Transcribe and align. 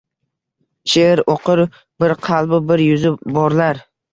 She’r 0.93 1.21
o’qir 1.35 1.63
bir 2.05 2.15
qalbu 2.29 2.63
bir 2.73 2.85
yuzi 2.87 3.17
borlar. 3.39 3.87